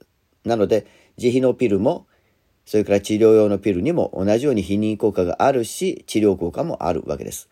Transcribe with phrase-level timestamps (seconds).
[0.46, 0.86] なので、
[1.18, 2.06] 自費のピルも、
[2.66, 7.50] それから治療用のピルにも同じように避妊効果があるし、治療効果もあるわけです。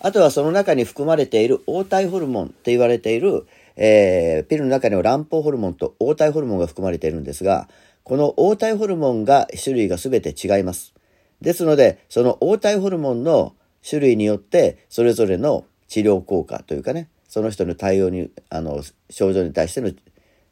[0.00, 7.68] あとはその中に含まれている黄体ホルモンと言われている、えーピルの中には卵胞ホルモンと黄体ホルモンが含まれているんですが、
[8.04, 10.94] この黄体ホルモンが種類が全て違います。
[11.40, 13.54] ですので、その黄体ホルモンの
[13.88, 19.92] 種類によって、それぞれの治療効果というかね、その人の対応に、あの、症状に対しての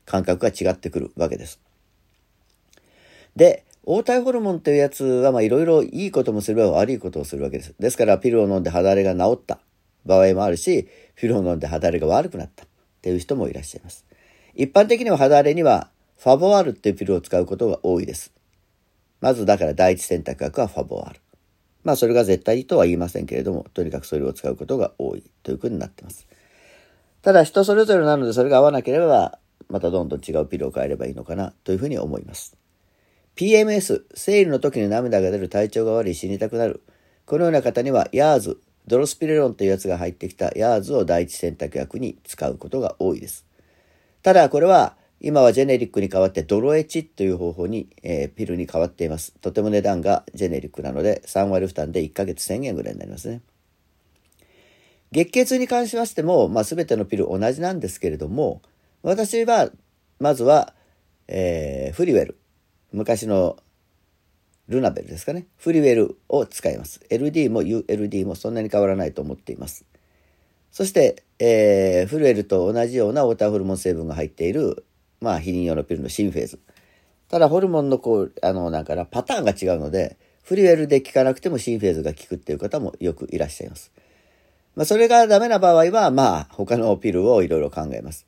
[0.05, 1.61] 感覚が違ってくるわけです。
[3.34, 7.72] で、黄体ホルモンというやつは、まあ、いろいろいいこともすれば悪いことをするわけです。
[7.78, 9.60] ですから、ピルを飲んで肌荒れが治った
[10.04, 12.69] 場合もあるし、ピルを飲んで肌荒れが悪くなったっ
[13.00, 14.04] ていう人もいらっしゃいます。
[14.56, 15.88] 一般的には肌荒れには、
[16.19, 18.32] ファボワールっていうピルを使うことが多いです。
[19.20, 21.20] まず、だから第一選択薬はファボワール。
[21.84, 26.26] まあ、それが絶対とは言いませんけれども、とにかくそれを使うことが多いということになっています。
[27.22, 32.56] ただ、人それぞれなので、それが合わなければ、またどんどん違うピルを変えればいいのかなというふうに思います。
[33.36, 36.82] PMS、生理の時に涙が出る体調が悪い死にたくなる。
[37.26, 43.44] このような方には、ヤーズ、ドロスピレロンというやつが入ってきたヤーズを第一選択薬に使うことが多いです。
[44.22, 49.34] ただ、これは、今はジェネリックに代わってドロエチという方法に、えーピルに変わっています。
[49.42, 53.42] とても値段がジェネリックなので、3割負担で1ヶ月1000円ぐらいになりますね。
[55.12, 58.62] 月経痛に関しましても、まあ、全てのピル同じなんですけれども、
[59.03, 59.70] 私は、
[60.20, 60.72] まずは、
[61.28, 62.38] えーフリウェル。
[62.92, 63.56] 昔の
[64.69, 65.47] ルナベルですかね。
[65.58, 67.00] フリウェルを使います。
[67.10, 69.84] LD も ULD もそんなに変わらないと思っています。
[70.72, 74.84] そして、えーフルエルと同じようなウォーターホルモン成分が入っている、
[75.20, 76.58] まあ、避妊用のピルのシンフェーズ。
[77.28, 83.91] ただ、ホルモンのこう、あの、なんかな、パターンが違うので、フリウェルで効かなくてもシンフェーズが効くっていう方もよくいらっしゃいます。
[84.76, 88.26] まあ、それがダメな場合は、まあ、他のピルをいろいろ考えます。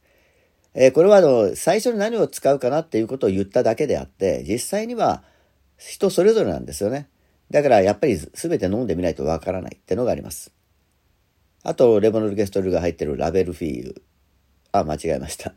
[0.75, 5.23] えーこれはあの、最初に何を使うかなっていうことを言っただけであって、実際には
[5.77, 7.09] 人それぞれなんですよね。
[7.51, 10.53] だからやっぱり全て飲んでみないとわからないってのがあります。
[11.63, 14.03] あと、レボノルゲストルが入ってるラベルフィーユ。
[14.73, 15.55] あ、間違えました。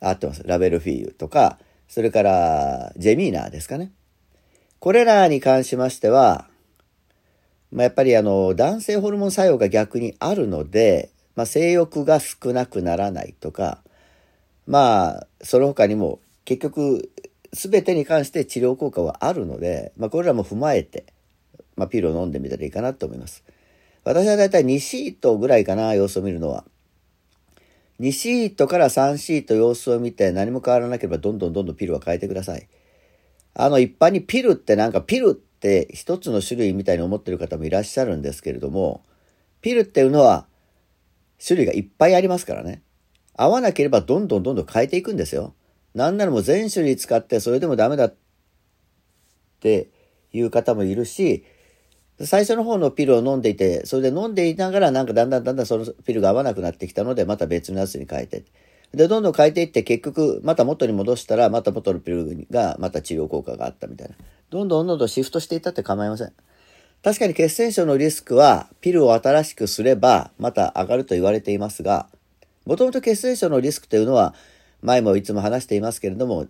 [0.00, 0.42] 合ってます。
[0.44, 1.58] ラベルフィーユとか、
[1.88, 3.92] それから、ジェミーナーですかね。
[4.78, 6.48] これらに関しましては、
[7.72, 13.78] まあ、やっぱりあの、男性ホルモン作用が逆にあるので、まあ、性欲が少なくならないとか、
[14.66, 17.10] まあ、その他にも、結局、
[17.54, 21.06] すべてに関して治療効果はあるので、まあ、これらも踏まえて、
[21.76, 23.42] まあ、ピルを飲んでみたらいいかなと思います。
[24.04, 26.66] 私はだいたい2シートぐらいかな、様子を見るのは。
[28.00, 32.68] 2シートから3シート様子を見て何も変わらなければどんどんどんどんピルは変えてください。
[33.54, 39.02] あの一般にピルってなんかピルって一つの種類みたいに思ってる方もいらっしゃるんですけれども、
[39.62, 40.46] ピルっていうのは
[41.44, 42.82] 種類がいっぱいありますからね。
[43.34, 45.54] 合わなければどんどんどんどん変えていくんですよ。
[45.94, 48.14] なんならもう全種類使ってそれでもダメだっ
[49.60, 49.88] て
[50.32, 51.44] いう方もいるし、
[52.22, 58.44] 最初の方のピルを飲んでいて、それで飲んでいながらなんかだんだんだんだんそのピルが合わなくなってきたので、また別のやつに変えて。
[58.92, 64.14] で、どんどん変えていって結局、また元に戻したら、また元のピルがまた治療効果があったみたいな。
[64.50, 66.32] どんどんどんどんシフトしていったって構いません。
[67.02, 72.08] 確かに血栓症のリスクは、ピルを新しくすれば、また上がると言われていますが、
[72.66, 74.34] もともと血栓症のリスクというのは、
[74.82, 76.46] 前もいつも話していますけれども、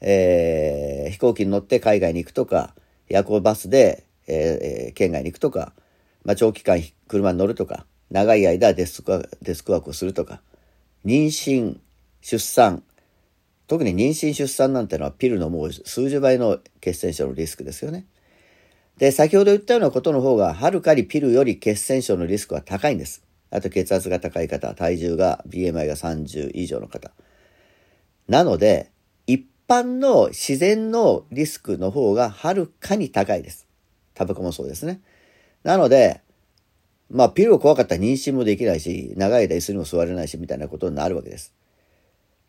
[0.00, 2.74] えー、飛行機に乗って海外に行くとか、
[3.08, 5.72] 夜行バスで、えー、県外に行くとか、
[6.24, 10.40] まあ、長期間車に乗るとか、長い間デスクデスクワークをするとか、
[11.04, 11.78] 妊娠、
[12.20, 12.82] 出産、
[13.68, 18.06] 特に妊娠出産なんてのはピルのもう数十倍の血栓症のリスクですよね。
[18.98, 23.22] で、先ほど言ったようなことの方が、はるかにピルより血栓症のリスクは高いんです。
[23.50, 27.12] あと血圧が高い方、体重が、BMI が30以上の方。
[28.28, 28.90] なので、
[29.26, 33.68] 一般の自然のリスクの方がはるかに高いです。
[34.14, 35.00] タバコもそうですね。
[35.62, 36.20] なので、
[37.10, 41.54] まあ、ピルを怖かったら妊娠もできないし、長い間椅子にも座れないし、みたいなことになるわけです。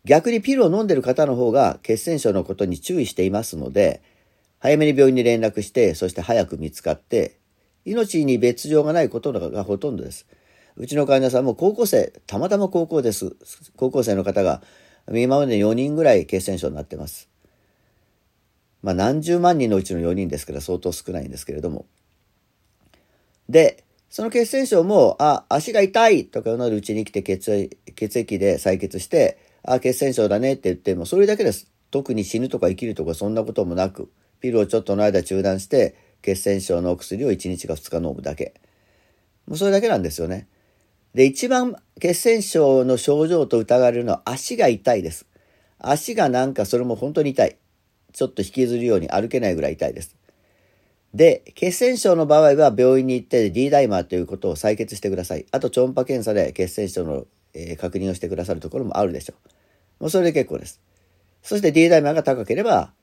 [0.06, 4.02] 逆にピルを飲んでる方の方が血栓症のことに注意していますので、
[4.60, 7.40] 早めに病院に連絡して、そして早く見つかって、
[7.86, 10.28] 命に別状がないことがほとんどです。
[10.76, 13.36] うちの患者さんも高校生、たまたま高校です。
[13.76, 14.62] 高校生の方が、
[15.14, 17.30] 今まで4人ぐらい血栓症になってます。
[18.82, 21.86] まあ何十万人のうちの4人ですから相当少ないんですけれども。
[23.50, 31.72] で、その血栓症も、あ、足が痛いとかなるうちに来て血血液で採血して、あ、血栓症だねって言っても、それだけです。
[31.92, 38.54] 特に死ぬとか生きるとかそんなこともなく、ピルをちょっとの間中断して、血栓症のお薬を1日か2日飲むだけ。
[39.48, 40.48] もうそれだけなんですよね。
[41.14, 45.26] で、一番血栓症の症状と疑われるのは足が痛いです。
[45.80, 47.58] 足がなんかそれも本当に痛い。
[48.14, 50.16] ちょっと引きずるように歩けないぐらい痛いです。
[51.14, 55.46] で、血栓症の場合は病院に行って D ダイマーということを採血してください。
[55.52, 59.34] あと超音波検査で血栓症の、えー、確認をしてくださるところもあるでしょ
[60.00, 60.04] う。
[60.04, 60.80] もうそれで結構です。
[61.42, 62.94] そして D ダイマーが高ければ、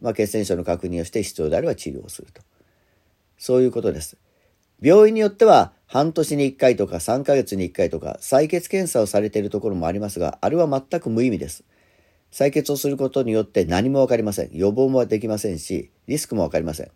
[0.00, 2.42] まあ、血栓症の確認をして必要であれば治療をすると。
[3.38, 4.16] そういうことです。
[4.80, 11.64] 病院によっては半年に1回とか3ヶ月に1回とか採血検査をされているところもありますが、あれは全く無意味です。
[12.32, 14.50] 採血をすることによって何もわかりません。
[14.52, 16.90] 予防もできませんし、リスクもわかりません。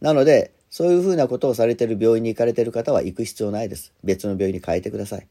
[0.00, 3.92] なので、そういうふうなことをされている病院に行かれている方は行く必要ないです。
[4.04, 5.28] 別の病院に変えてください。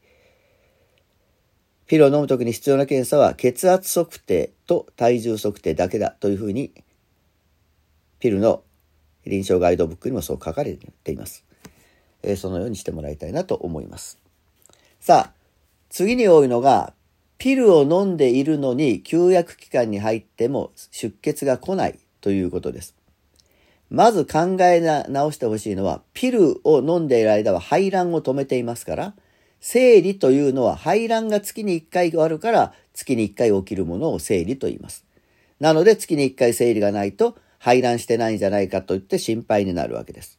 [1.86, 6.72] ピルを飲むときに必要な検査は血圧測定と体重測定だけだというふうに
[8.20, 8.62] ピルの
[9.26, 11.44] 臨床ガイドブックにもそう書かれています。
[12.22, 14.18] えー、そのようにしてもらいたいなと思います。
[15.00, 15.32] さあ、
[15.88, 16.92] 次に多いのが、
[17.38, 22.94] ピルを飲んでいるのに休薬期間に入っても出血が来ないということです。
[23.88, 29.14] まず考えな直してほしいのは、ピルを飲んでいる間は排卵を止めていますから、
[29.60, 35.04] 生理というのは排卵が月に1回あるから月に1回起きるものを生理と言います。
[35.60, 40.38] なので月に1回生理がないと排卵してないんじゃないかと言って心配になるわけです。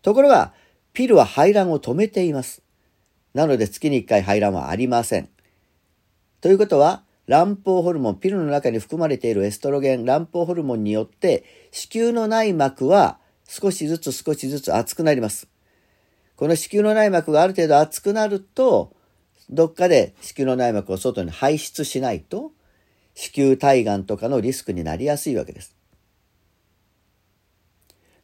[0.00, 0.54] ところが、
[0.94, 2.62] ピルは排卵を止めています。
[3.34, 5.28] なので月に1回排卵はありません。
[6.40, 15.48] ということは、卵胞ホルモン、ピルの中に含まれているエストロゲン、卵胞ホルモンによって、子宮の内膜は少しずつ少しずつ厚くなります。
[16.36, 18.94] この子宮の内膜がある程度厚くなると、
[19.50, 22.52] どっかで子宮の内膜を外に排出しないと、
[23.14, 25.73] 子宮体がんとかのリスクになりやすいわけです。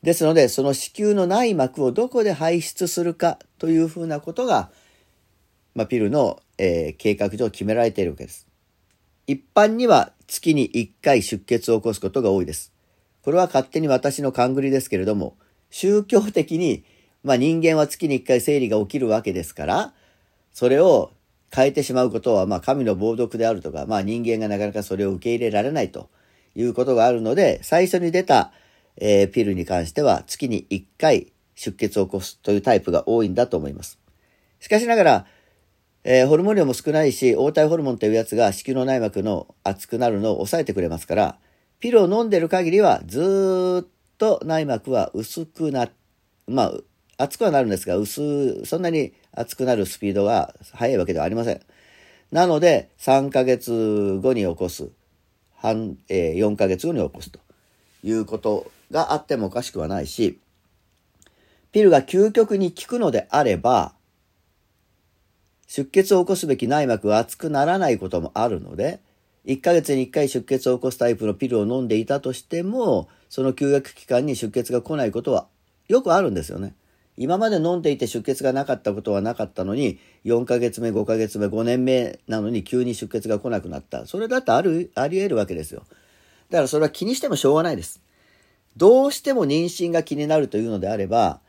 [0.02, 4.70] ですので、その子宮の内膜をどこで排出するかというふうなことが、
[5.75, 8.46] まあ、ピルの、えー、計画上決められているわけです。
[9.27, 12.72] 一般には月に1回出血を起こすことが多いです。
[13.22, 15.36] これは勝手に私の勘繰りですけれども、
[15.69, 16.84] 宗教的に、
[17.22, 19.93] まあ人間は月に1回生理が起きるわけですから、
[20.53, 21.13] それを
[21.55, 26.08] 変えてしまうことは、まあ神の暴読であるとか、まあ人間がなかなかそれを受け入れられないと
[26.55, 28.53] いうことがあるので、最初に出た
[28.97, 33.99] えー、ピルに関しては月に1回出血を起こすというタイプが多いんだと思います。
[34.61, 35.27] しかしながら、
[36.05, 41.39] えー、ホルモン量も少ないし、黄体ホルモンというやつが子宮の内膜の厚くなるのを抑えてくれますから、
[41.79, 45.89] ピルを飲んでる限りはずっと内膜は薄くな、
[46.47, 46.73] まあ、
[47.23, 51.61] 厚くはなるんですが、薄、そんなに厚くなるスピードが速いわけではありません。
[52.32, 54.89] なので、3ヶ月後に起こす、
[55.56, 57.41] 半、えー、4ヶ月後に起こすと
[58.03, 60.39] いうことがあってもおかしくはないし、
[61.73, 63.94] ピルが究極に効くのであれば、
[65.67, 69.01] 出血を起こすべき内膜が厚くならないこともあるので、
[69.47, 75.47] 1ヶ月に1回出血を起こすタイプのピルを飲んでいたとしても、その休薬期間に出血が来ないことは
[75.89, 76.75] よくあるんですよね。
[77.17, 84.06] 今まで飲んでいて出血がなかったことはなかったのに、4ヶ月目、5ヶ月目、5年目なのに急に出血が来なくなった。
[84.06, 85.85] それだってある、あり得るわけですよ。
[86.51, 88.01] だからそれは気にしてもしょうがないです。
[88.77, 91.41] どうしても妊娠が気になるというのであれば、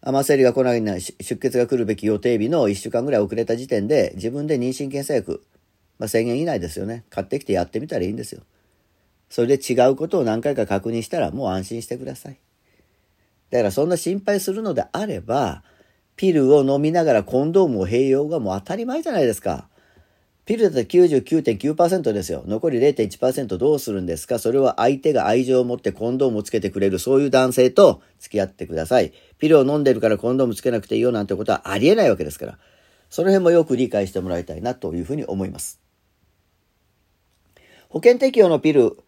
[0.00, 5.42] 甘生理が来ないな、出血が来るべき予定日の1週間ぐらい遅れた時点で、自分で妊娠検査薬、
[5.98, 7.04] まあ、1000円以内ですよね。
[7.08, 8.42] 買ってきてやってみたらいいんですよ。
[9.30, 12.38] それで違うことを何回か確認したらもう安心してください。
[13.50, 15.62] だからそんな心配するのであれば、
[16.16, 19.68] ピルを飲みながらコンドームを併用がもう当たり前じゃないですか。
[20.46, 22.44] ピルだと99.9%ですよ。
[22.46, 24.38] 残り0.1%どうするんですか？
[24.38, 29.14] それは相手が愛情を持ってコンドームをつけてくれる、そういう男性と付き合ってください。
[29.38, 32.58] ピルを飲んでるからコンドームつけなくていいよなんてことはありえないわけですから。
[33.08, 35.80] その辺もよく理解してもらいたいなというふうに思います。
[37.88, 38.98] 保険適用のピル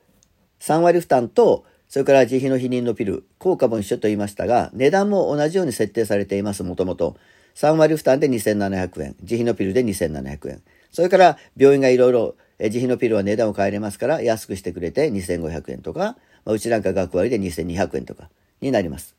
[0.60, 7.16] 3割負担とそれから自費の避妊のピル、効果も一緒と言いましたが、値段も同じように設定されています、もともと。
[7.54, 10.62] 3割負担で2700円、自費のピルで2700円。
[10.96, 18.30] それから病院がいろいろ自費のピルは値段を変えれますから安くしてくれて2500円とか、まあ、うちなんか学割で2200円とか
[18.62, 19.14] になります。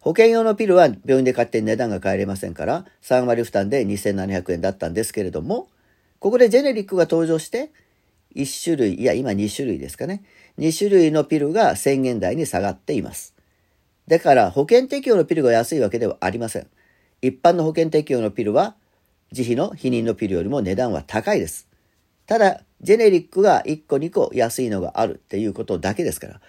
[0.00, 5.68] 保険用のピルは病院で買って値段が変えれませんから、3割負担で2700円だったんですけれども、
[6.18, 7.70] ここでジェネリックが登場して、
[8.36, 10.24] 1種類、いや今2種類ですかね。
[10.58, 13.32] 2種類のピルが1000円台に下がっています。
[14.08, 16.66] だから保険適用のピルが安いわけではありません。
[17.22, 18.76] 一般の保険適用のピルは
[19.36, 21.68] 自費の避妊のピルよりも値段は高いです。
[22.26, 26.40] ただ、ジェネリックが1個2個安いのがあるっていうことだけですから。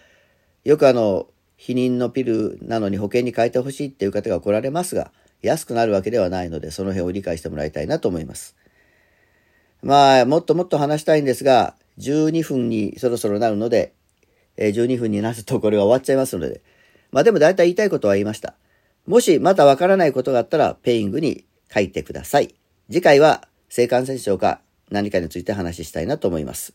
[0.64, 1.28] よくあの、
[1.58, 5.12] 避妊のピルなのに保険に変えてほしいっていう方が来られますが、
[5.42, 8.56] 安くなるわけではないので、その辺を理解してもらいたいなと思います。
[9.82, 13.94] まあ、もっともっと話したいんですが、12分にそろそろなるので、
[14.58, 16.62] 12分になるとこれは終わっちゃいますので。
[17.12, 18.56] まあでも大体言いたいことは言いました。
[19.08, 22.56] もしまたわからないことがあったら、ペイングに書いてください。
[22.88, 24.62] 次回は性感染症か
[24.92, 26.74] 何かについて話したいなと思います。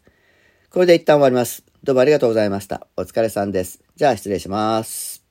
[0.71, 1.65] これで一旦終わります。
[1.85, 2.87] どうもありがとうございました。
[2.97, 3.81] お疲れさんです。
[3.95, 5.25] じゃあ失礼します。